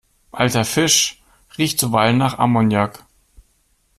[0.31, 1.21] Alter Fisch
[1.59, 3.05] riecht zuweilen nach Ammoniak.